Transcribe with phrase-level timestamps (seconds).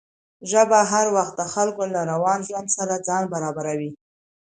[0.51, 3.91] ژبه هر وخت د خلکو له روان ژوند سره ځان برابروي.